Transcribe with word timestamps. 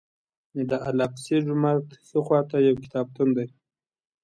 د 0.69 0.71
الاقصی 0.89 1.37
جومات 1.45 1.85
ښي 2.07 2.17
خوا 2.25 2.39
ته 2.49 2.55
یو 2.67 2.75
کتابتون 2.83 3.29
دی. 3.37 3.47